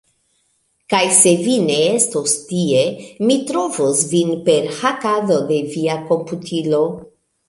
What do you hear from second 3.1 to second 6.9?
mi trovos vin per hakado de via komputilo